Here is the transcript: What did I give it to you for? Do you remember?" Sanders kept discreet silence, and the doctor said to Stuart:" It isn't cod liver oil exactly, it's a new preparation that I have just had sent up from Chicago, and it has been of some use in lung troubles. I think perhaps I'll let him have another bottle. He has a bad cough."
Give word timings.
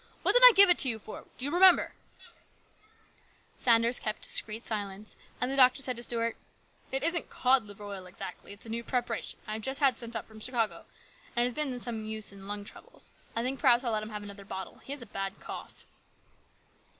What 0.23 0.31
did 0.33 0.41
I 0.43 0.53
give 0.55 0.67
it 0.67 0.79
to 0.79 0.89
you 0.89 0.97
for? 0.97 1.25
Do 1.37 1.45
you 1.45 1.51
remember?" 1.51 1.93
Sanders 3.65 3.99
kept 3.99 4.23
discreet 4.23 4.63
silence, 4.65 5.15
and 5.39 5.51
the 5.51 5.55
doctor 5.55 5.83
said 5.83 5.95
to 5.97 6.01
Stuart:" 6.01 6.37
It 6.91 7.03
isn't 7.03 7.29
cod 7.29 7.65
liver 7.65 7.83
oil 7.83 8.07
exactly, 8.07 8.51
it's 8.51 8.65
a 8.65 8.69
new 8.69 8.83
preparation 8.83 9.37
that 9.45 9.51
I 9.51 9.53
have 9.53 9.61
just 9.61 9.79
had 9.79 9.95
sent 9.95 10.15
up 10.15 10.25
from 10.25 10.39
Chicago, 10.39 10.85
and 11.35 11.43
it 11.43 11.45
has 11.45 11.53
been 11.53 11.71
of 11.71 11.81
some 11.81 12.03
use 12.03 12.31
in 12.31 12.47
lung 12.47 12.63
troubles. 12.63 13.11
I 13.35 13.43
think 13.43 13.59
perhaps 13.59 13.83
I'll 13.83 13.91
let 13.91 14.01
him 14.01 14.09
have 14.09 14.23
another 14.23 14.43
bottle. 14.43 14.79
He 14.79 14.91
has 14.91 15.03
a 15.03 15.05
bad 15.05 15.39
cough." 15.39 15.85